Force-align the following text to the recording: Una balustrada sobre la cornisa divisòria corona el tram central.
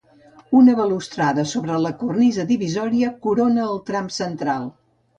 Una 0.59 0.73
balustrada 0.79 1.43
sobre 1.51 1.77
la 1.85 1.93
cornisa 2.01 2.49
divisòria 2.55 3.15
corona 3.29 3.71
el 3.71 3.81
tram 3.93 4.13
central. 4.21 4.71